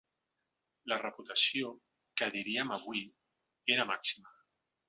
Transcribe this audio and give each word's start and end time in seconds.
La 0.93 0.97
reputació, 1.01 1.69
que 2.21 2.31
diríem 2.39 2.75
avui, 2.79 3.07
era 3.77 3.89
màxima. 3.95 4.35